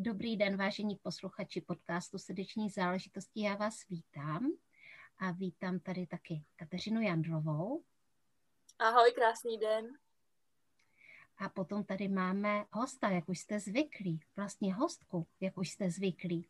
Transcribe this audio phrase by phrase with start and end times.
[0.00, 3.42] Dobrý den, vážení posluchači podcastu Srdeční záležitosti.
[3.42, 4.46] Já vás vítám
[5.18, 7.82] a vítám tady taky Kateřinu Jandlovou.
[8.78, 9.86] Ahoj, krásný den.
[11.38, 16.48] A potom tady máme hosta, jak už jste zvyklí, vlastně hostku, jak už jste zvyklí.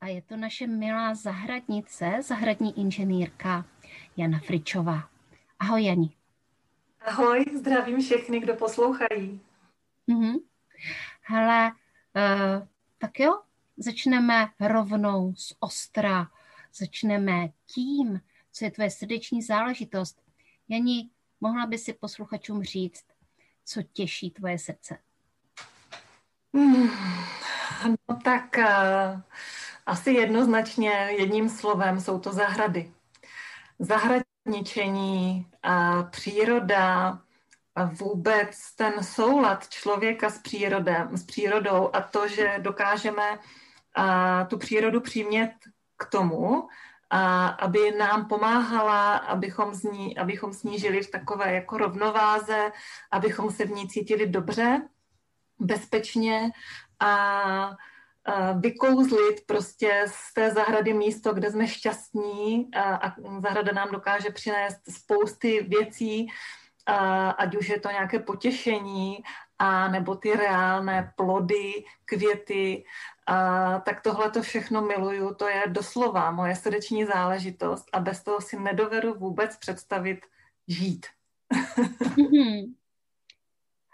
[0.00, 3.64] A je to naše milá zahradnice, zahradní inženýrka
[4.16, 5.10] Jana Fričová.
[5.58, 6.16] Ahoj, Jani.
[7.00, 9.40] Ahoj, zdravím všechny, kdo poslouchají.
[10.06, 10.36] Mhm.
[11.22, 11.72] Hele,
[12.98, 13.40] tak jo,
[13.76, 16.28] začneme rovnou z ostra.
[16.74, 18.20] Začneme tím,
[18.52, 20.22] co je tvoje srdeční záležitost.
[20.68, 23.04] Jani, mohla by si posluchačům říct,
[23.64, 24.98] co těší tvoje srdce?
[26.54, 26.90] Hmm,
[28.08, 29.20] no tak uh,
[29.86, 32.92] asi jednoznačně jedním slovem jsou to zahrady.
[33.78, 37.18] Zahradničení, a příroda,
[37.84, 43.38] vůbec ten soulad člověka s, přírodem, s přírodou a to, že dokážeme
[43.94, 45.52] a, tu přírodu přimět
[45.96, 46.68] k tomu,
[47.10, 52.72] a aby nám pomáhala, abychom, z ní, abychom snížili v takové jako rovnováze,
[53.10, 54.82] abychom se v ní cítili dobře,
[55.58, 56.50] bezpečně
[57.00, 57.70] a
[58.60, 64.80] vykouzlit prostě z té zahrady místo, kde jsme šťastní a, a zahrada nám dokáže přinést
[64.90, 66.26] spousty věcí,
[66.86, 69.18] a, ať už je to nějaké potěšení,
[69.58, 72.84] a nebo ty reálné plody, květy,
[73.26, 78.40] a, tak tohle to všechno miluju, to je doslova moje srdeční záležitost a bez toho
[78.40, 80.26] si nedovedu vůbec představit
[80.68, 81.06] žít.
[81.52, 82.74] mm-hmm.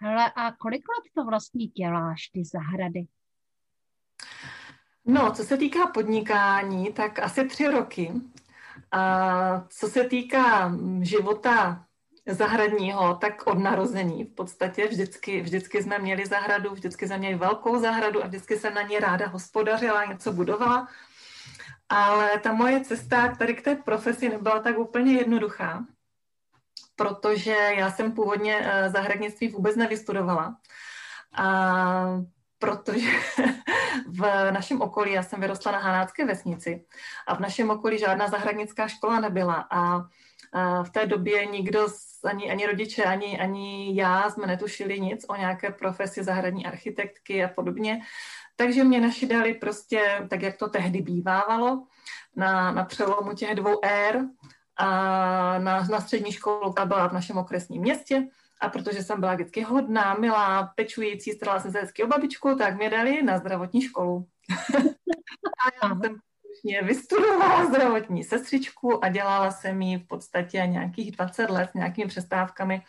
[0.05, 3.07] Hele, a kolik let to vlastně děláš, ty zahrady?
[5.05, 8.13] No, co se týká podnikání, tak asi tři roky.
[8.93, 11.87] A co se týká života
[12.27, 17.79] zahradního, tak od narození v podstatě vždycky, vždycky jsme měli zahradu, vždycky jsme měli velkou
[17.79, 20.89] zahradu a vždycky jsem na ní ráda hospodařila, něco budovala.
[21.89, 25.85] Ale ta moje cesta tady k té profesi nebyla tak úplně jednoduchá,
[26.97, 30.57] protože já jsem původně eh, zahradnictví vůbec nevystudovala.
[31.35, 32.23] A
[32.59, 33.11] protože
[34.07, 36.85] v našem okolí, já jsem vyrostla na Hanácké vesnici
[37.27, 39.99] a v našem okolí žádná zahradnická škola nebyla a
[40.83, 41.89] v té době nikdo,
[42.25, 47.49] ani, ani rodiče, ani, ani já jsme netušili nic o nějaké profesi zahradní architektky a
[47.49, 48.01] podobně.
[48.57, 51.87] Takže mě naši dali prostě, tak jak to tehdy bývávalo,
[52.37, 54.25] na, na přelomu těch dvou ér
[54.77, 54.89] a
[55.59, 58.27] na, na střední školu, která byla v našem okresním městě.
[58.61, 62.77] A protože jsem byla vždycky hodná, milá, pečující, starala jsem se hezky o babičku, tak
[62.77, 64.27] mě dali na zdravotní školu.
[65.83, 66.17] a já jsem
[66.63, 72.09] skutečně vystudovala zdravotní sestřičku a dělala jsem ji v podstatě nějakých 20 let s nějakými
[72.09, 72.83] přestávkami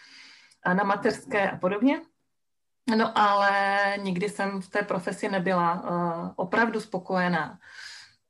[0.73, 2.01] na mateřské a podobně.
[2.97, 7.59] No ale nikdy jsem v té profesi nebyla uh, opravdu spokojená.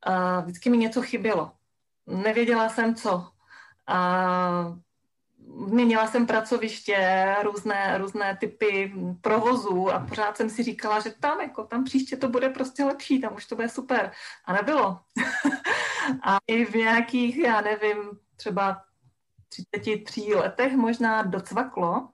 [0.08, 1.52] Uh, vždycky mi něco chybělo.
[2.08, 3.16] Nevěděla jsem co.
[3.16, 4.78] Uh,
[5.48, 11.64] Měnila jsem pracoviště, různé, různé typy provozů a pořád jsem si říkala, že tam, jako,
[11.64, 14.12] tam příště to bude prostě lepší, tam už to bude super.
[14.46, 15.00] A nebylo.
[16.24, 17.98] a i v nějakých, já nevím,
[18.36, 18.82] třeba
[19.50, 22.10] 33 letech možná docvaklo,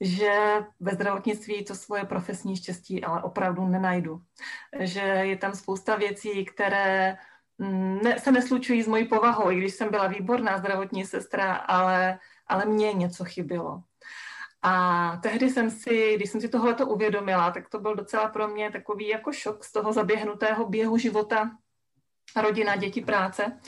[0.00, 4.20] že ve zdravotnictví to svoje profesní štěstí ale opravdu nenajdu.
[4.80, 7.16] Že je tam spousta věcí, které
[7.58, 12.18] mm, ne, se neslučují s mojí povahou, i když jsem byla výborná zdravotní sestra, ale
[12.46, 13.82] ale mně něco chybělo.
[14.62, 18.70] A tehdy jsem si, když jsem si tohleto uvědomila, tak to byl docela pro mě
[18.70, 21.50] takový jako šok z toho zaběhnutého běhu života,
[22.42, 23.58] rodina, děti, práce.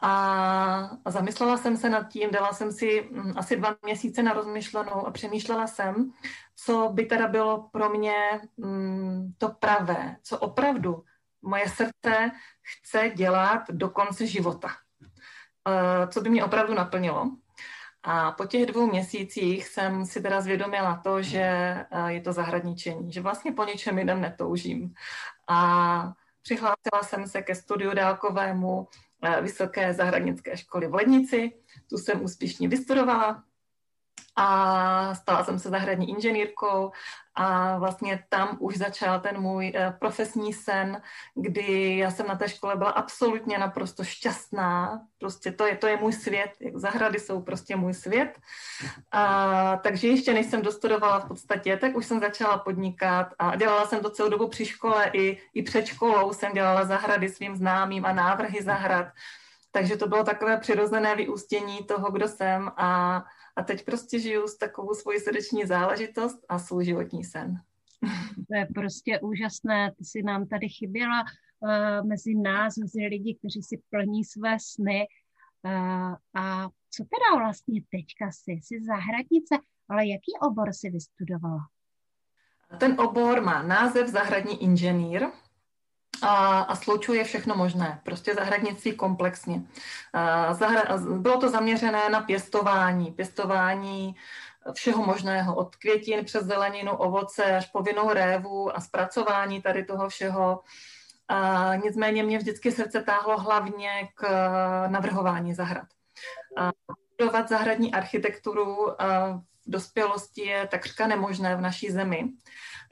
[0.00, 5.06] A zamyslela jsem se nad tím, dala jsem si mm, asi dva měsíce na rozmyšlenou
[5.06, 6.12] a přemýšlela jsem,
[6.56, 11.04] co by teda bylo pro mě mm, to pravé, co opravdu
[11.42, 12.30] moje srdce
[12.62, 14.68] chce dělat do konce života.
[15.68, 17.30] E, co by mě opravdu naplnilo.
[18.08, 23.12] A po těch dvou měsících jsem si teda zvědomila to, že eh, je to zahradničení,
[23.12, 24.94] že vlastně po ničem jiném netoužím.
[25.48, 26.12] A
[26.42, 28.88] přihlásila jsem se ke studiu dálkovému
[29.22, 31.52] eh, Vysoké zahradnické školy v Lednici.
[31.90, 33.44] Tu jsem úspěšně vystudovala.
[34.36, 36.92] A stala jsem se zahradní inženýrkou
[37.34, 41.02] a vlastně tam už začal ten můj eh, profesní sen,
[41.34, 45.00] kdy já jsem na té škole byla absolutně naprosto šťastná.
[45.18, 48.38] Prostě to je, to je můj svět, zahrady jsou prostě můj svět.
[49.12, 53.86] A, takže ještě než jsem dostudovala v podstatě, tak už jsem začala podnikat a dělala
[53.86, 58.06] jsem to celou dobu při škole i, i před školou jsem dělala zahrady svým známým
[58.06, 59.06] a návrhy zahrad.
[59.72, 63.24] Takže to bylo takové přirozené vyústění toho, kdo jsem a
[63.56, 67.60] a teď prostě žiju s takovou svoji srdeční záležitost a svůj životní sen.
[68.48, 73.62] To je prostě úžasné, ty si nám tady chyběla uh, mezi nás, mezi lidi, kteří
[73.62, 75.06] si plní své sny.
[75.64, 78.52] Uh, a co teda vlastně teďka jsi?
[78.52, 81.68] Jsi zahradnice, ale jaký obor jsi vystudovala?
[82.78, 85.26] Ten obor má název zahradní inženýr
[86.22, 89.62] a, a sloučuje všechno možné, prostě zahradnictví komplexně.
[90.52, 94.16] Zahra, bylo to zaměřené na pěstování, pěstování
[94.72, 100.08] všeho možného, od květin přes zeleninu, ovoce až po vinou révu a zpracování tady toho
[100.08, 100.60] všeho.
[101.28, 104.26] A nicméně mě vždycky srdce táhlo hlavně k
[104.88, 105.86] navrhování zahrad.
[107.14, 108.86] Studovat zahradní architekturu
[109.66, 112.28] v dospělosti je takřka nemožné v naší zemi.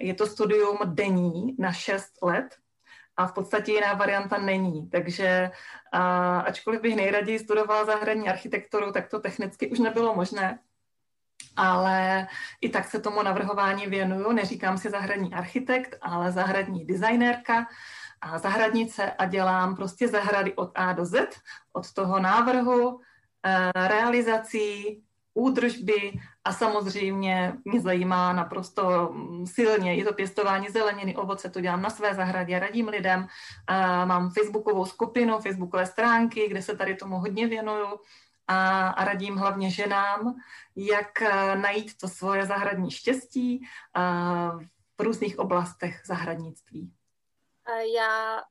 [0.01, 2.57] Je to studium denní na 6 let,
[3.17, 4.91] a v podstatě jiná varianta není.
[4.91, 5.51] Takže
[5.93, 10.59] a, ačkoliv bych nejraději studovala zahradní architekturu, tak to technicky už nebylo možné.
[11.57, 12.27] Ale
[12.61, 14.33] i tak se tomu navrhování věnuju.
[14.33, 17.67] Neříkám si zahradní architekt, ale zahradní designérka
[18.21, 21.29] a zahradnice a dělám prostě zahrady od A do Z,
[21.73, 23.01] od toho návrhu,
[23.47, 25.04] eh, realizací,
[25.35, 26.13] údržby
[26.45, 29.97] a samozřejmě mě zajímá naprosto mm, silně.
[29.97, 33.27] I to pěstování zeleniny, ovoce, to dělám na své zahradě, radím lidem,
[34.05, 38.01] mám facebookovou skupinu, facebookové stránky, kde se tady tomu hodně věnuju.
[38.49, 40.35] A, a radím hlavně ženám,
[40.77, 43.67] jak e, najít to svoje zahradní štěstí
[44.99, 46.93] v různých oblastech zahradnictví.
[47.97, 48.43] Já,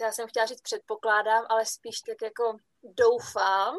[0.00, 3.74] já jsem chtěla říct předpokládám, ale spíš tak jako doufám,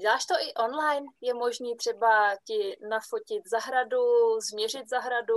[0.00, 1.06] Děláš to i online?
[1.20, 4.00] Je možný třeba ti nafotit zahradu,
[4.50, 5.34] změřit zahradu,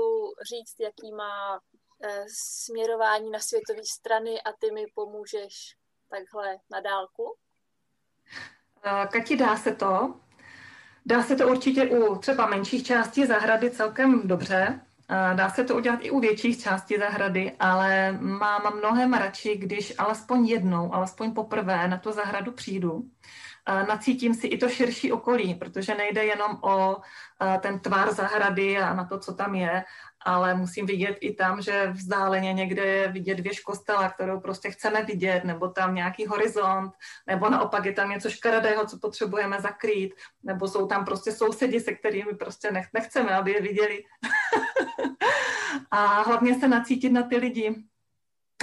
[0.49, 1.59] říct, jaký má
[2.03, 2.25] e,
[2.65, 5.75] směrování na světové strany a ty mi pomůžeš
[6.09, 7.35] takhle na dálku?
[8.83, 10.15] Eh, Kati, dá se to.
[11.05, 14.79] Dá se to určitě u třeba menších částí zahrady celkem dobře.
[15.09, 19.93] Eh, dá se to udělat i u větších částí zahrady, ale mám mnohem radši, když
[19.97, 23.03] alespoň jednou, alespoň poprvé na tu zahradu přijdu
[23.67, 26.97] nacítím si i to širší okolí, protože nejde jenom o
[27.59, 29.83] ten tvar zahrady a na to, co tam je,
[30.25, 35.03] ale musím vidět i tam, že vzdáleně někde je vidět věž kostela, kterou prostě chceme
[35.03, 36.93] vidět, nebo tam nějaký horizont,
[37.27, 40.13] nebo naopak je tam něco škaredého, co potřebujeme zakrýt,
[40.43, 44.03] nebo jsou tam prostě sousedi, se kterými prostě nechceme, aby je viděli.
[45.91, 47.75] a hlavně se nacítit na ty lidi,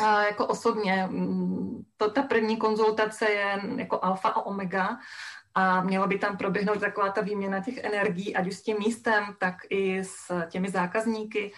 [0.01, 4.99] jako osobně, mm, to, ta první konzultace je jako alfa a omega
[5.55, 9.37] a měla by tam proběhnout taková ta výměna těch energií, ať už s tím místem,
[9.41, 11.53] tak i s těmi zákazníky.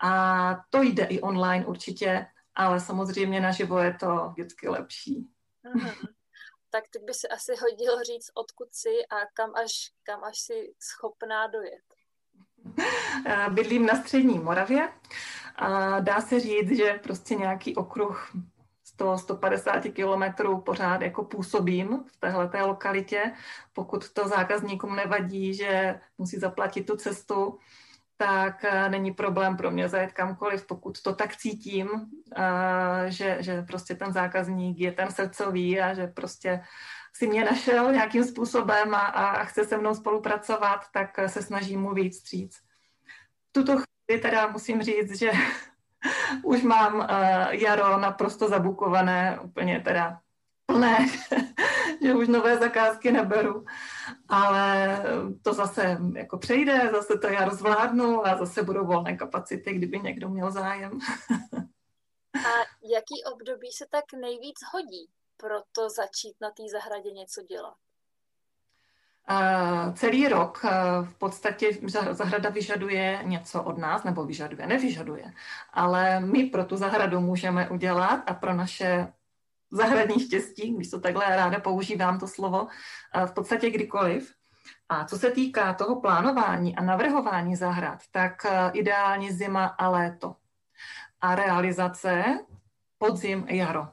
[0.00, 5.28] A to jde i online určitě, ale samozřejmě naživo je to vždycky lepší.
[5.74, 5.94] Aha.
[6.70, 9.72] Tak teď by se asi hodilo říct, odkud jsi a kam až,
[10.02, 11.84] kam až jsi schopná dojet.
[13.54, 14.92] Bydlím na střední Moravě
[15.56, 18.32] a dá se říct, že prostě nějaký okruh
[18.98, 23.32] 100-150 kilometrů pořád jako působím v téhle lokalitě.
[23.72, 27.58] Pokud to zákazníkům nevadí, že musí zaplatit tu cestu,
[28.16, 31.88] tak eh, není problém pro mě zajet kamkoliv, pokud to tak cítím,
[32.36, 36.62] eh, že, že prostě ten zákazník je ten srdcový a že prostě
[37.14, 41.94] si mě našel nějakým způsobem a, a chce se mnou spolupracovat, tak se snažím mu
[41.94, 42.56] víc stříc.
[43.48, 45.30] V tuto chvíli teda musím říct, že
[46.44, 47.06] už mám uh,
[47.50, 50.20] jaro naprosto zabukované, úplně teda
[50.66, 51.06] plné,
[52.02, 53.64] že už nové zakázky neberu,
[54.28, 54.98] ale
[55.42, 60.28] to zase jako přejde, zase to já rozvládnu a zase budou volné kapacity, kdyby někdo
[60.28, 60.92] měl zájem.
[62.36, 62.52] a
[62.82, 67.76] jaký období se tak nejvíc hodí pro to začít na té zahradě něco dělat?
[69.94, 70.64] Celý rok
[71.02, 71.70] v podstatě
[72.10, 75.32] zahrada vyžaduje něco od nás, nebo vyžaduje, nevyžaduje,
[75.72, 79.12] ale my pro tu zahradu můžeme udělat a pro naše
[79.70, 82.68] zahradní štěstí, když to takhle ráda používám to slovo,
[83.26, 84.34] v podstatě kdykoliv.
[84.88, 90.36] A co se týká toho plánování a navrhování zahrad, tak ideální zima a léto.
[91.20, 92.24] A realizace
[92.98, 93.88] podzim, jaro.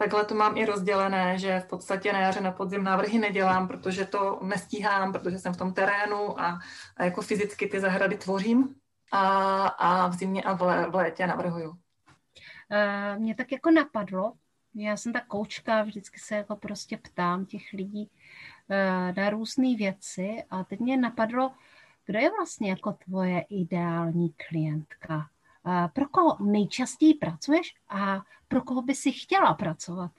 [0.00, 4.04] Takhle to mám i rozdělené, že v podstatě na jaře na podzim návrhy nedělám, protože
[4.04, 6.58] to nestíhám, protože jsem v tom terénu a,
[6.96, 8.74] a jako fyzicky ty zahrady tvořím
[9.12, 11.70] a, a v zimě a v, lé, v létě navrhuju.
[11.70, 11.76] Uh,
[13.18, 14.32] mě tak jako napadlo,
[14.74, 20.44] já jsem ta koučka, vždycky se jako prostě ptám těch lidí uh, na různé věci
[20.50, 21.52] a teď mě napadlo,
[22.06, 25.30] kdo je vlastně jako tvoje ideální klientka?
[25.92, 30.10] Pro koho nejčastěji pracuješ a pro koho by si chtěla pracovat?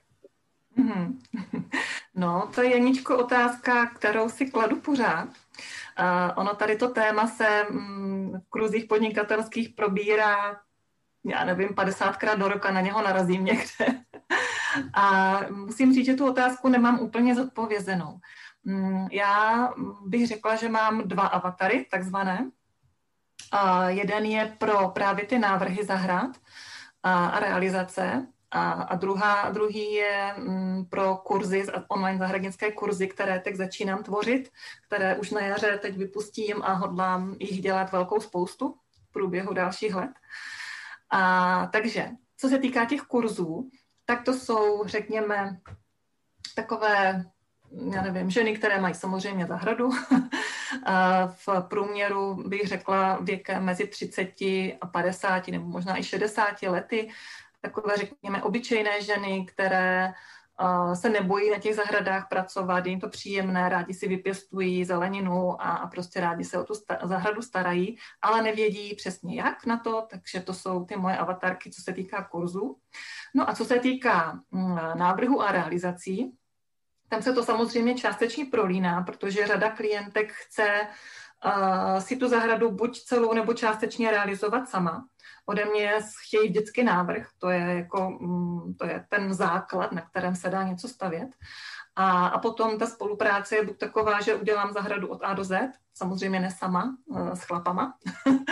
[0.77, 1.19] Mm-hmm.
[2.15, 5.29] No, to je Janičko otázka, kterou si kladu pořád.
[6.35, 10.61] Ono tady to téma se mm, v kruzích podnikatelských probírá,
[11.25, 13.85] já nevím, 50krát do roka na něho narazím někde.
[14.93, 18.19] A musím říct, že tu otázku nemám úplně zodpovězenou.
[18.63, 19.69] Mm, já
[20.05, 22.51] bych řekla, že mám dva avatary, takzvané.
[23.53, 26.37] Uh, jeden je pro právě ty návrhy zahrad
[27.03, 33.39] a, a realizace a, a druhá, druhý je mm, pro kurzy, online zahradnické kurzy, které
[33.39, 34.51] teď začínám tvořit,
[34.87, 38.75] které už na jaře teď vypustím a hodlám jich dělat velkou spoustu
[39.09, 40.11] v průběhu dalších let.
[41.09, 43.69] A, takže, co se týká těch kurzů,
[44.05, 45.57] tak to jsou, řekněme,
[46.55, 47.25] takové,
[47.93, 49.89] já nevím, ženy, které mají samozřejmě zahradu.
[51.27, 54.41] v průměru bych řekla věkem mezi 30
[54.81, 57.09] a 50 nebo možná i 60 lety
[57.61, 60.13] takové, řekněme, obyčejné ženy, které
[60.93, 65.69] se nebojí na těch zahradách pracovat, je jim to příjemné, rádi si vypěstují zeleninu a,
[65.69, 70.07] a prostě rádi se o tu sta- zahradu starají, ale nevědí přesně jak na to,
[70.09, 72.77] takže to jsou ty moje avatarky, co se týká kurzu.
[73.35, 76.37] No a co se týká mm, návrhu a realizací,
[77.11, 80.87] tam se to samozřejmě částečně prolíná, protože řada klientek chce
[81.45, 85.05] uh, si tu zahradu buď celou nebo částečně realizovat sama
[85.45, 85.93] ode mě
[86.25, 90.63] chtějí vždycky návrh, to je, jako, mm, to je ten základ, na kterém se dá
[90.63, 91.29] něco stavět.
[91.95, 95.71] A, a potom ta spolupráce je buď taková, že udělám zahradu od A do Z,
[95.93, 97.93] samozřejmě ne sama, eh, s chlapama,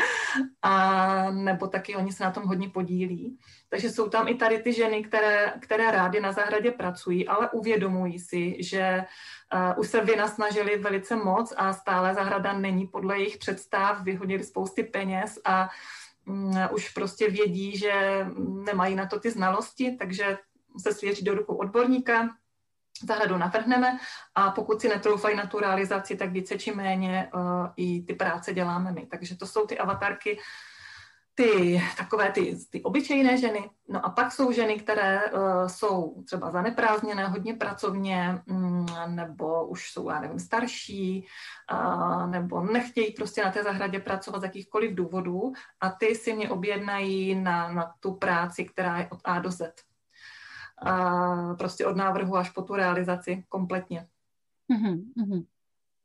[0.62, 3.38] a nebo taky oni se na tom hodně podílí.
[3.70, 8.20] Takže jsou tam i tady ty ženy, které, které rády na zahradě pracují, ale uvědomují
[8.20, 9.04] si, že
[9.54, 14.84] uh, už se vynasnažili velice moc a stále zahrada není podle jejich představ, vyhodili spousty
[14.84, 15.70] peněz a
[16.30, 18.26] Mm, už prostě vědí, že
[18.66, 20.38] nemají na to ty znalosti, takže
[20.82, 22.30] se svěří do rukou odborníka,
[23.06, 24.00] zahradu navrhneme
[24.36, 28.54] a pokud si netroufají na tu realizaci, tak více či méně uh, i ty práce
[28.54, 29.06] děláme my.
[29.06, 30.40] Takže to jsou ty avatarky,
[31.40, 33.70] ty takové ty, ty obyčejné ženy.
[33.90, 39.92] No a pak jsou ženy, které uh, jsou třeba zaneprázdněné hodně pracovně, um, nebo už
[39.92, 41.28] jsou, já nevím, starší,
[41.72, 46.50] uh, nebo nechtějí prostě na té zahradě pracovat z jakýchkoliv důvodů a ty si mě
[46.50, 49.89] objednají na, na tu práci, která je od A do Z.
[50.86, 54.08] Uh, prostě od návrhu až po tu realizaci kompletně.
[54.72, 55.46] Mm-hmm.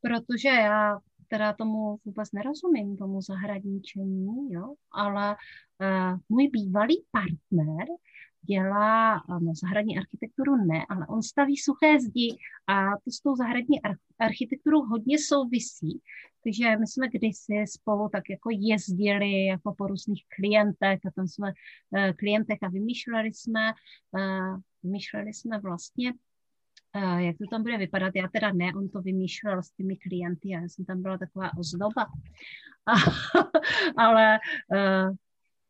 [0.01, 5.37] Protože já teda tomu vůbec nerozumím, tomu zahradničení, jo, ale
[5.81, 7.87] uh, můj bývalý partner
[8.45, 12.37] dělá no, zahradní architekturu ne, ale on staví suché zdi
[12.67, 13.81] a to s tou zahradní
[14.19, 16.03] architekturou hodně souvisí.
[16.45, 21.53] Takže my jsme kdysi spolu tak jako jezdili jako po různých klientech a tam jsme
[21.91, 23.73] uh, klientech a vymýšleli jsme,
[24.13, 26.13] uh, vymýšleli jsme vlastně
[27.19, 28.13] jak to tam bude vypadat.
[28.15, 32.07] Já teda ne, on to vymýšlel s těmi klienty, já jsem tam byla taková ozdoba.
[33.97, 34.39] Ale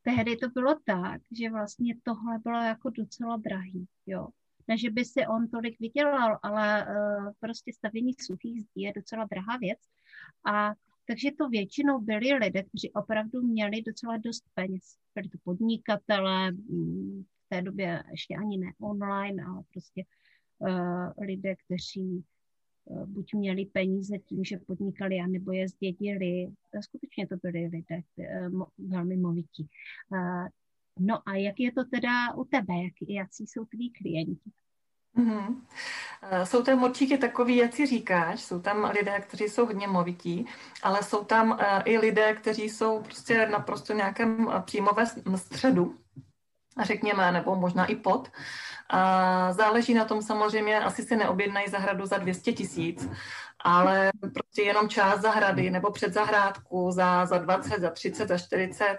[0.05, 4.29] tehdy to bylo tak, že vlastně tohle bylo jako docela drahý, jo.
[4.69, 9.25] Ne, že by si on tolik vydělal, ale uh, prostě stavění suchých zdí je docela
[9.25, 9.79] drahá věc.
[10.47, 10.75] A
[11.07, 14.97] takže to většinou byli lidé, kteří opravdu měli docela dost peněz.
[15.15, 20.05] Byli to podnikatele, mm, v té době ještě ani ne online, ale prostě
[20.63, 22.25] Eh, lidé, kteří
[23.07, 26.49] buď měli peníze tím, že podnikali, anebo je zdědili.
[26.81, 28.49] Skutečně to byli lidé eh,
[28.79, 29.69] velmi movití.
[30.99, 32.75] No a jak je to teda u tebe?
[32.85, 34.51] Jak, jaký jsou tví klienti?
[35.17, 35.57] Mm-hmm.
[36.45, 40.47] Jsou tam určitě takový, jak si říkáš, jsou tam lidé, kteří jsou hodně movití,
[40.83, 45.97] ale jsou tam i lidé, kteří jsou prostě naprosto nějakém příjmové středu,
[46.83, 48.31] řekněme, nebo možná i pod.
[48.91, 53.09] A záleží na tom samozřejmě, asi si neobjednají zahradu za 200 tisíc,
[53.65, 58.99] ale prostě jenom část zahrady nebo před zahrádku za, za 20, za 30, za 40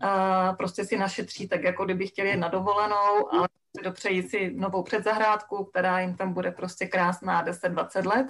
[0.00, 3.48] a prostě si našetří tak, jako kdyby chtěli jít na dovolenou, ale
[3.82, 8.26] dopřejí si novou předzahrádku, která jim tam bude prostě krásná 10-20 let.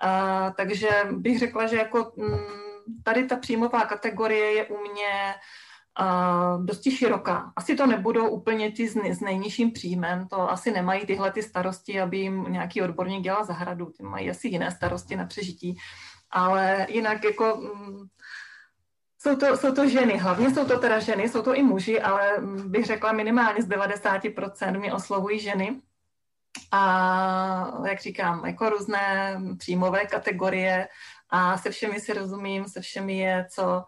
[0.00, 5.34] A, takže bych řekla, že jako m, mm, tady ta příjmová kategorie je u mě
[6.64, 7.52] dosti široká.
[7.56, 12.00] Asi to nebudou úplně ty s, s nejnižším příjmem, to asi nemají tyhle ty starosti,
[12.00, 15.76] aby jim nějaký odborník dělal zahradu, ty mají asi jiné starosti na přežití,
[16.30, 17.56] ale jinak jako...
[17.56, 18.06] Mm,
[19.22, 22.36] jsou to, jsou to ženy, hlavně jsou to teda ženy, jsou to i muži, ale
[22.66, 25.80] bych řekla minimálně z 90% mě oslovují ženy.
[26.72, 30.88] A jak říkám, jako různé příjmové kategorie
[31.30, 33.84] a se všemi si rozumím, se všemi je co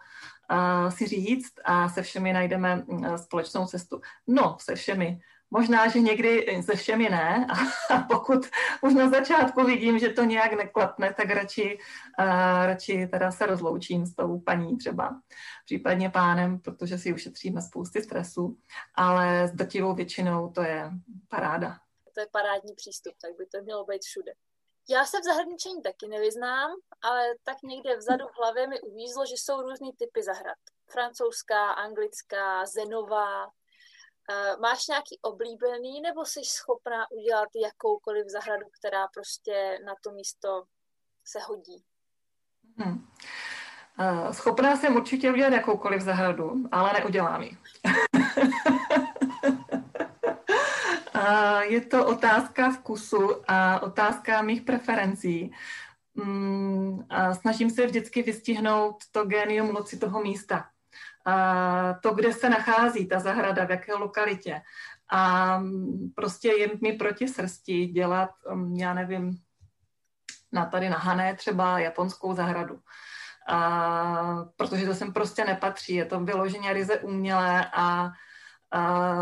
[0.91, 4.01] si říct a se všemi najdeme uh, společnou cestu.
[4.27, 5.21] No, se všemi.
[5.51, 7.47] Možná, že někdy se všemi ne
[7.91, 8.47] a pokud
[8.83, 11.79] už na začátku vidím, že to nějak neklapne, tak radši,
[12.19, 15.21] uh, radši teda se rozloučím s tou paní třeba,
[15.65, 18.59] případně pánem, protože si ušetříme spousty stresu,
[18.95, 20.91] ale s drtivou většinou to je
[21.29, 21.79] paráda.
[22.15, 24.33] To je parádní přístup, tak by to mělo být všude.
[24.91, 26.71] Já se v zahradničení taky nevyznám,
[27.03, 30.59] ale tak někde vzadu v hlavě mi uvízlo, že jsou různý typy zahrad.
[30.91, 33.51] Francouzská, anglická, zenová,
[34.31, 40.65] Uh, máš nějaký oblíbený, nebo jsi schopná udělat jakoukoliv zahradu, která prostě na to místo
[41.25, 41.85] se hodí?
[42.77, 43.09] Hmm.
[43.99, 47.59] Uh, schopná jsem určitě udělat jakoukoliv zahradu, ale neudělám ji.
[51.61, 55.53] je to otázka vkusu a otázka mých preferencí.
[56.15, 60.65] Um, a snažím se vždycky vystihnout to génium moci toho místa
[62.01, 64.63] to, kde se nachází ta zahrada, v jaké lokalitě.
[65.11, 65.63] A
[66.15, 69.39] prostě je mi proti srsti dělat, um, já nevím,
[70.53, 72.81] na tady na Hané třeba japonskou zahradu.
[73.49, 78.11] A, protože to sem prostě nepatří, je to vyloženě ryze umělé a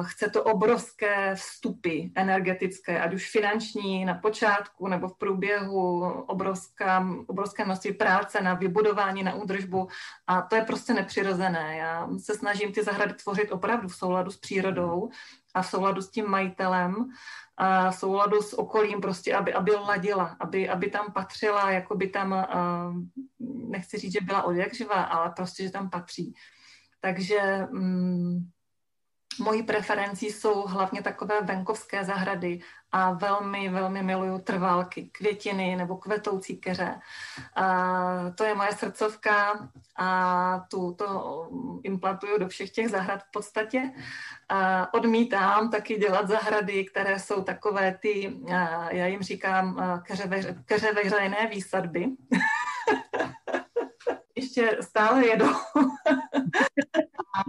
[0.02, 7.64] chce to obrovské vstupy energetické, ať už finanční na počátku nebo v průběhu, obrovská, obrovské
[7.64, 9.88] množství práce na vybudování, na údržbu
[10.26, 11.76] a to je prostě nepřirozené.
[11.76, 15.10] Já se snažím ty zahrady tvořit opravdu v souladu s přírodou
[15.54, 17.10] a v souladu s tím majitelem
[17.56, 22.08] a v souladu s okolím prostě, aby, aby ladila, aby, aby tam patřila, jako by
[22.08, 22.46] tam,
[23.68, 26.34] nechci říct, že byla odjakživa, ale prostě, že tam patří.
[27.00, 28.38] Takže mm,
[29.38, 32.60] Mojí preferencí jsou hlavně takové venkovské zahrady
[32.92, 37.00] a velmi, velmi miluju trvalky, květiny nebo kvetoucí keře.
[37.56, 41.48] A to je moje srdcovka a tu to
[41.82, 43.90] implantuju do všech těch zahrad v podstatě.
[44.48, 48.36] A odmítám taky dělat zahrady, které jsou takové ty,
[48.90, 49.76] já jim říkám,
[50.64, 52.06] keře veřejné výsadby.
[54.40, 55.46] Ještě stále jedou.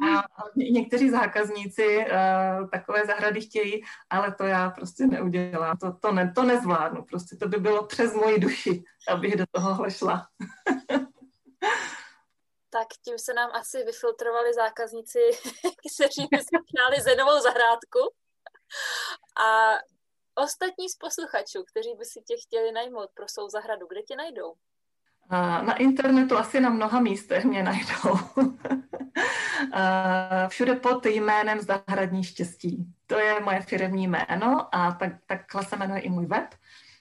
[0.01, 0.23] a
[0.55, 5.77] někteří zákazníci uh, takové zahrady chtějí, ale to já prostě neudělám.
[5.77, 7.03] To, to, ne, to nezvládnu.
[7.03, 10.27] Prostě to by bylo přes moji duši, abych do toho šla.
[12.69, 15.19] tak tím se nám asi vyfiltrovali zákazníci,
[15.95, 17.99] kteří by si přáli zenovou zahrádku.
[19.43, 19.77] A
[20.35, 24.53] ostatní z posluchačů, kteří by si tě chtěli najmout pro svou zahradu, kde tě najdou?
[25.61, 28.19] Na internetu asi na mnoha místech mě najdou.
[30.47, 32.85] Všude pod jménem Zahradní štěstí.
[33.07, 36.55] To je moje firmní jméno a tak, takhle se jmenuje i můj web.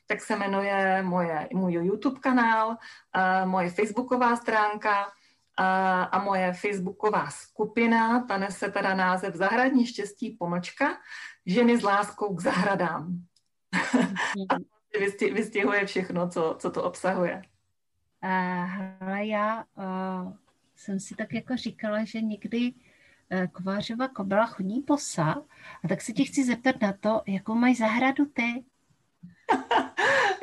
[0.07, 2.77] Tak se jmenuje moje, můj YouTube kanál,
[3.45, 5.07] moje facebooková stránka
[5.57, 10.97] a, a moje facebooková skupina, ta nese teda název Zahradní štěstí pomlčka,
[11.47, 13.19] ženy s láskou k zahradám.
[14.49, 14.55] a
[15.33, 17.43] vystihuje všechno, co, co to obsahuje.
[18.22, 20.33] Hele, já uh,
[20.76, 25.42] jsem si tak jako říkala, že někdy uh, Kovářova kobila chodí posa,
[25.85, 28.64] a tak se tě chci zeptat na to, jakou mají zahradu ty?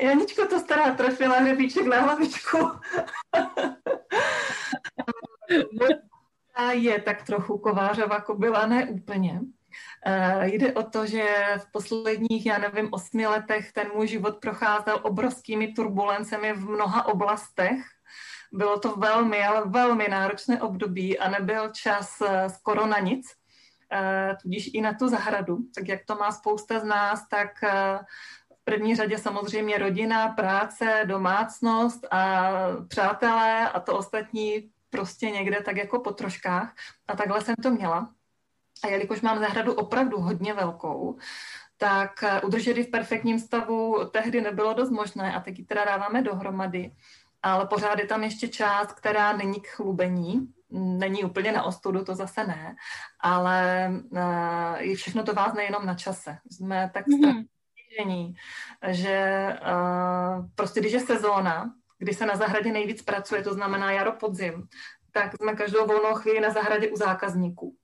[0.00, 2.58] Janičko to stará trefila hřebíček na hlavičku.
[6.70, 9.40] je tak trochu Kovářova kobila, ne úplně.
[10.06, 15.00] Uh, jde o to, že v posledních, já nevím, osmi letech ten můj život procházel
[15.02, 17.78] obrovskými turbulencemi v mnoha oblastech.
[18.52, 23.26] Bylo to velmi, ale velmi náročné období a nebyl čas uh, skoro na nic,
[23.92, 25.58] uh, tudíž i na tu zahradu.
[25.74, 27.50] Tak jak to má spousta z nás, tak
[28.60, 32.52] v první řadě samozřejmě rodina, práce, domácnost a
[32.88, 36.74] přátelé a to ostatní prostě někde tak jako po troškách.
[37.08, 38.10] A takhle jsem to měla.
[38.84, 41.18] A jelikož mám zahradu opravdu hodně velkou,
[41.78, 45.84] tak eh, udržet ji v perfektním stavu tehdy nebylo dost možné a teď ji teda
[45.84, 46.92] dáváme dohromady.
[47.42, 52.14] Ale pořád je tam ještě část, která není k chlubení, není úplně na ostudu, to
[52.14, 52.76] zase ne,
[53.20, 56.38] ale uh, je všechno to vás nejenom na čase.
[56.50, 57.46] Jsme tak mm-hmm.
[57.72, 58.34] strašení,
[58.88, 64.12] že uh, prostě když je sezóna, kdy se na zahradě nejvíc pracuje, to znamená jaro,
[64.12, 64.68] podzim,
[65.12, 67.76] tak jsme každou volnou chvíli na zahradě u zákazníků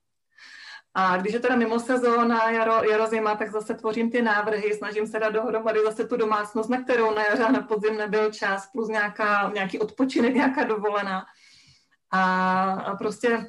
[0.97, 5.07] A když je teda mimo sezóna, jaro, jaro, zima, tak zase tvořím ty návrhy, snažím
[5.07, 8.69] se dát dohromady zase tu domácnost, na kterou na jaře a na podzim nebyl čas,
[8.71, 11.25] plus nějaká, nějaký odpočinek, nějaká dovolená.
[12.11, 13.45] A, a prostě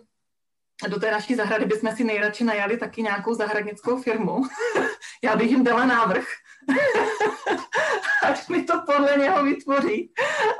[0.88, 4.42] do té naší zahrady bychom si nejradši najali taky nějakou zahradnickou firmu.
[5.24, 6.24] Já bych jim dala návrh.
[8.22, 10.12] Ať mi to podle něho vytvoří.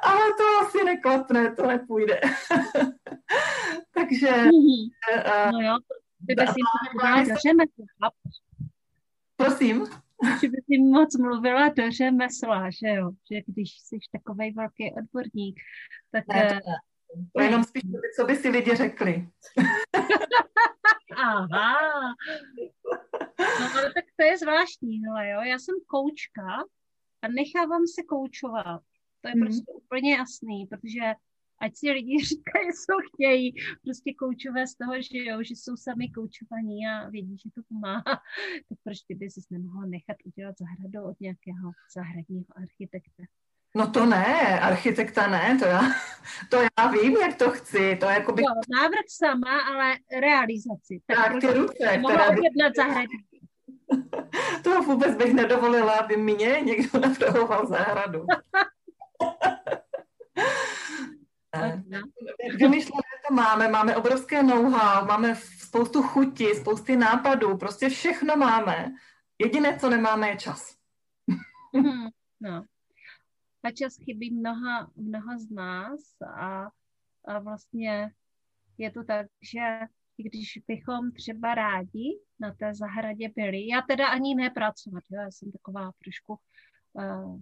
[0.03, 2.20] Ale to asi neklapne, to nepůjde.
[3.94, 4.31] Takže...
[4.31, 5.53] Mm-hmm.
[5.53, 5.77] no jo,
[6.35, 8.11] mluvila do řemesla.
[9.37, 9.87] Prosím?
[10.41, 13.11] Že bys jim moc mluvila do řemesla, že jo?
[13.33, 15.61] Že když jsi takový velký odborník,
[16.12, 16.25] tak...
[16.29, 16.77] Ne, to ne.
[17.37, 17.83] To jenom spíš,
[18.17, 19.29] co by si lidi řekli.
[21.17, 21.75] Aha.
[23.61, 25.41] No ale tak to je zvláštní, hele, jo.
[25.41, 26.65] Já jsem koučka
[27.23, 28.83] a nechávám se koučovat.
[29.21, 29.43] To je hmm.
[29.43, 31.15] prostě úplně jasný, protože
[31.61, 36.09] ať si lidi říkají, co chtějí, prostě koučové z toho, že jo, že jsou sami
[36.11, 38.14] koučovaní a vědí, že to pomáhá,
[38.69, 43.23] tak proč ty bys nemohla nechat udělat zahradu od nějakého zahradního architekta?
[43.77, 45.81] No to ne, architekta ne, to já,
[46.51, 47.97] to já vím, jak to chci.
[47.97, 48.42] To jako by...
[48.42, 48.49] jo,
[48.81, 51.01] návrh sama, ale realizaci.
[51.07, 51.99] Tak, tak ty ruce.
[51.99, 53.19] Mohla objednat zahradní.
[54.62, 58.27] To vůbec bych nedovolila, aby mě někdo navrhoval zahradu.
[62.59, 68.92] Vymyšlené to máme, máme obrovské know-how, máme spoustu chutí, spousty nápadů, prostě všechno máme.
[69.38, 70.77] Jediné, co nemáme, je čas.
[71.75, 72.09] Hmm,
[72.40, 72.64] no
[73.66, 76.71] a čas chybí mnoha, mnoha z nás a,
[77.25, 78.11] a vlastně
[78.79, 79.61] je to tak, že
[80.16, 85.53] když bychom třeba rádi na té zahradě byli, já teda ani nepracovat, jo, já jsem
[85.53, 86.38] taková trošku,
[86.92, 87.40] uh,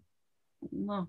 [0.72, 1.06] no,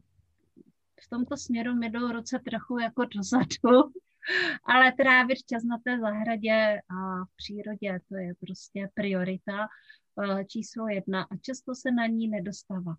[1.01, 3.91] v tomto směru mi jdou ruce trochu jako dozadu,
[4.65, 9.67] ale trávit čas na té zahradě a v přírodě, to je prostě priorita
[10.15, 12.95] uh, číslo jedna a často se na ní nedostává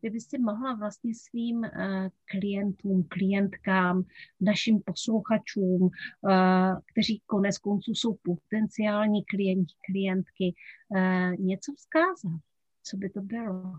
[0.00, 4.04] kdyby si mohla vlastně svým eh, klientům, klientkám,
[4.40, 5.90] našim posluchačům,
[6.30, 10.54] eh, kteří konec konců jsou potenciální klienti, klientky,
[10.96, 12.40] eh, něco vzkázat,
[12.82, 13.72] co by to bylo?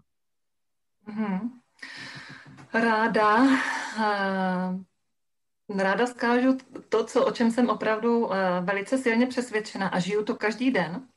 [1.07, 1.49] Mm-hmm.
[2.73, 3.47] Ráda.
[5.77, 6.57] Ráda zkážu
[6.89, 8.29] to, co, o čem jsem opravdu
[8.61, 11.07] velice silně přesvědčena a žiju to každý den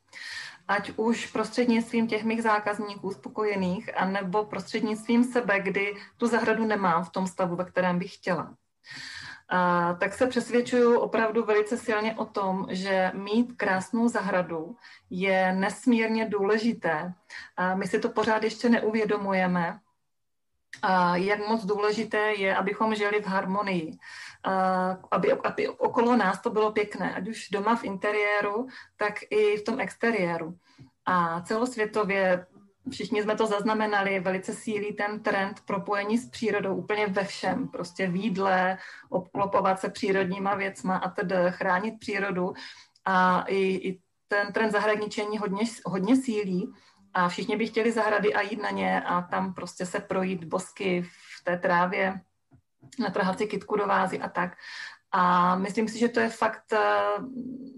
[0.71, 7.11] ať už prostřednictvím těch mých zákazníků spokojených, anebo prostřednictvím sebe, kdy tu zahradu nemám v
[7.11, 8.55] tom stavu, ve kterém bych chtěla.
[9.49, 14.77] A, tak se přesvědčuju opravdu velice silně o tom, že mít krásnou zahradu
[15.11, 17.13] je nesmírně důležité.
[17.57, 19.79] A my si to pořád ještě neuvědomujeme,
[21.15, 23.99] jak moc důležité je, abychom žili v harmonii
[25.11, 29.65] aby, aby okolo nás to bylo pěkné, ať už doma v interiéru, tak i v
[29.65, 30.59] tom exteriéru.
[31.07, 32.47] A celosvětově
[32.91, 37.69] všichni jsme to zaznamenali, velice sílí ten trend propojení s přírodou úplně ve všem.
[37.69, 38.79] Prostě výdle,
[39.09, 42.53] obklopovat se přírodníma věcma a tedy chránit přírodu.
[43.05, 46.73] A i, i ten trend zahradničení hodně, hodně sílí
[47.15, 51.03] a všichni by chtěli zahrady a jít na ně a tam prostě se projít bosky
[51.03, 52.21] v té trávě
[52.99, 54.57] natrhat si kitku do vázy a tak.
[55.13, 56.79] A myslím si, že to je fakt eh,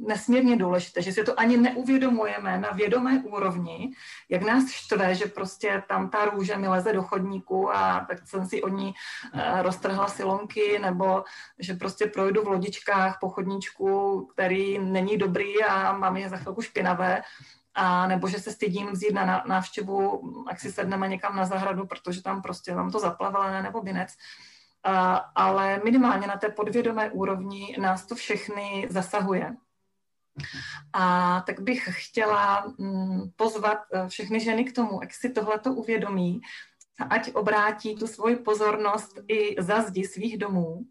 [0.06, 3.92] nesmírně důležité, že si to ani neuvědomujeme na vědomé úrovni,
[4.28, 8.46] jak nás štve, že prostě tam ta růže mi leze do chodníku a tak jsem
[8.46, 8.94] si od ní
[9.34, 11.24] eh, roztrhla silonky, nebo
[11.58, 16.62] že prostě projdu v lodičkách po chodníčku, který není dobrý a mám je za chvilku
[16.62, 17.22] špinavé
[17.74, 22.22] a nebo že se stydím vzít na návštěvu, jak si sedneme někam na zahradu, protože
[22.22, 24.10] tam prostě mám to zaplavelené nebo binec
[25.34, 29.56] ale minimálně na té podvědomé úrovni nás to všechny zasahuje.
[30.92, 36.40] A tak bych chtěla mm, pozvat e, všechny ženy k tomu, jak si tohleto uvědomí,
[37.10, 40.84] ať obrátí tu svoji pozornost i za zdi svých domů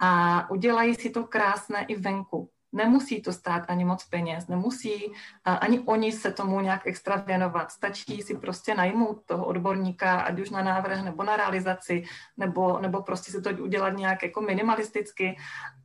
[0.00, 2.50] a udělají si to krásné i venku.
[2.74, 5.12] Nemusí to stát ani moc peněz, nemusí
[5.44, 7.70] ani oni se tomu nějak extra věnovat.
[7.70, 12.04] Stačí si prostě najmout toho odborníka, ať už na návrh nebo na realizaci,
[12.36, 15.36] nebo, nebo prostě si to udělat nějak jako minimalisticky,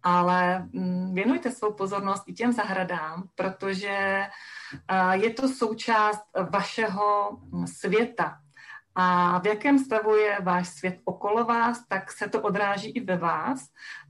[0.04, 4.26] ale mm, věnujte svou pozornost i těm zahradám, protože
[5.12, 8.38] je to součást vašeho světa,
[8.96, 13.18] a v jakém stavu je váš svět okolo vás, tak se to odráží i ve
[13.18, 13.68] vás.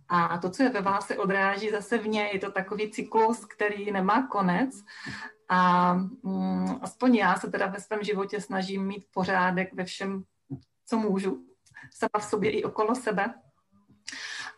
[0.09, 2.29] A to, co je ve vás, se odráží zase v něj.
[2.33, 4.69] Je to takový cyklus, který nemá konec.
[5.49, 5.93] A
[6.23, 10.23] mm, aspoň já se teda ve svém životě snažím mít pořádek ve všem,
[10.85, 11.45] co můžu.
[11.93, 13.33] Sama v sobě i okolo sebe.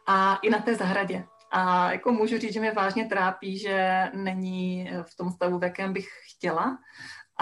[0.08, 1.26] A i na té zahradě.
[1.52, 5.94] A jako můžu říct, že mě vážně trápí, že není v tom stavu, v jakém
[5.94, 6.78] bych chtěla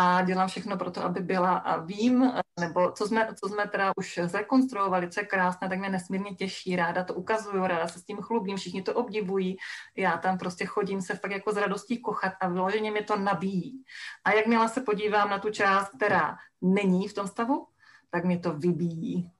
[0.01, 3.91] a dělám všechno pro to, aby byla a vím, nebo co jsme, co jsme teda
[3.97, 8.03] už zrekonstruovali, co je krásné, tak mě nesmírně těší, ráda to ukazuju, ráda se s
[8.03, 9.57] tím chlubím, všichni to obdivují,
[9.97, 13.83] já tam prostě chodím se fakt jako s radostí kochat a vyloženě mě to nabíjí.
[14.23, 17.67] A jakmile se podívám na tu část, která není v tom stavu,
[18.09, 19.31] tak mě to vybíjí.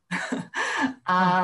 [1.06, 1.44] a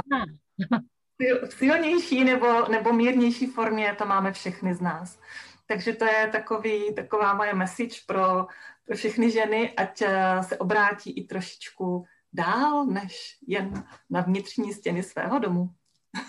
[1.50, 5.20] v silnější nebo, nebo mírnější formě to máme všechny z nás.
[5.68, 8.48] Takže to je takový, taková moje message pro,
[8.86, 15.04] pro všechny ženy, ať eh, se obrátí i trošičku dál, než jen na vnitřní stěny
[15.04, 15.70] svého domu.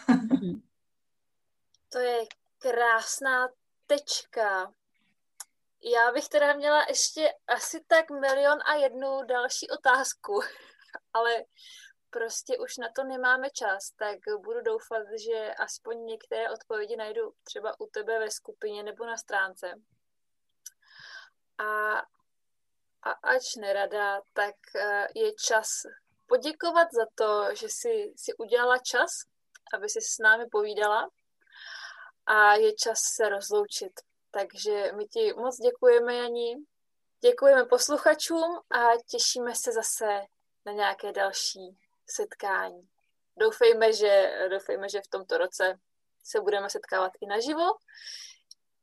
[1.92, 2.18] to je
[2.58, 3.48] krásná
[3.86, 4.72] tečka.
[5.94, 10.40] Já bych teda měla ještě asi tak milion a jednu další otázku,
[11.12, 11.30] ale
[12.10, 17.80] prostě už na to nemáme čas, tak budu doufat, že aspoň některé odpovědi najdu třeba
[17.80, 19.74] u tebe ve skupině nebo na stránce.
[21.58, 21.96] A,
[23.06, 25.68] a ač nerada, tak eh, je čas
[26.26, 29.10] poděkovat za to, že jsi, si udělala čas,
[29.74, 31.10] aby si s námi povídala
[32.26, 33.92] a je čas se rozloučit.
[34.30, 36.54] Takže my ti moc děkujeme, Janí.
[37.20, 40.20] Děkujeme posluchačům a těšíme se zase
[40.64, 42.88] na nějaké další setkání.
[43.36, 45.78] Doufejme, že, doufejme, že v tomto roce
[46.24, 47.62] se budeme setkávat i naživo.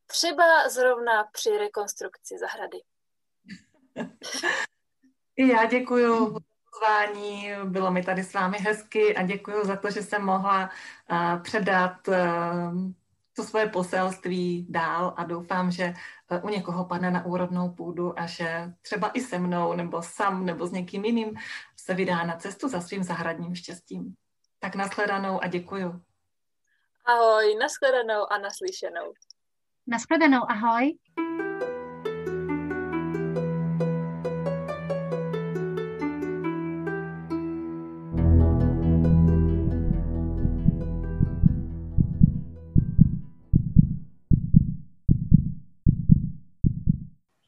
[0.08, 2.82] Třeba zrovna při rekonstrukci zahrady.
[5.38, 6.34] Já děkuji
[6.72, 10.70] pozvání, bylo mi tady s vámi hezky a děkuji za to, že jsem mohla
[11.12, 12.14] uh, předat uh,
[13.36, 15.94] to svoje poselství dál a doufám, že
[16.44, 20.68] u někoho padne na úrodnou půdu a že třeba i se mnou, nebo sam, nebo
[20.68, 21.36] s někým jiným
[21.78, 24.14] se vydá na cestu za svým zahradním štěstím.
[24.60, 26.02] Tak nashledanou a děkuju.
[27.06, 29.14] Ahoj, nashledanou a naslyšenou.
[29.88, 30.98] Nashledanou, ahoj.